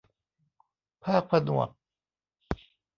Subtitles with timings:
[1.03, 1.69] ภาคผนวก